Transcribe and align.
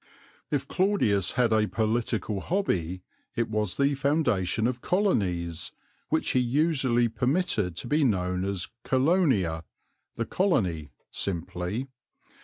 If 0.49 0.67
Claudius 0.67 1.33
had 1.33 1.53
a 1.53 1.67
political 1.67 2.39
hobby 2.41 3.03
it 3.35 3.51
was 3.51 3.75
the 3.77 3.93
foundation 3.93 4.65
of 4.65 4.81
colonies, 4.81 5.73
which 6.09 6.31
he 6.31 6.39
usually 6.39 7.07
permitted 7.07 7.75
to 7.75 7.87
be 7.87 8.03
known 8.03 8.43
as 8.43 8.69
Colonia, 8.83 9.63
"the 10.15 10.25
Colony," 10.25 10.89
simply. 11.11 11.85